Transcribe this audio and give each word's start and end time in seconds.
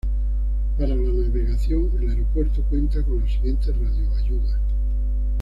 Para 0.79 0.95
la 0.95 1.11
navegación 1.11 1.91
el 2.01 2.09
aeropuerto 2.09 2.63
cuenta 2.71 3.03
con 3.03 3.19
las 3.21 3.33
siguientes 3.33 3.67
radio 3.67 4.09
ayudas 4.17 4.57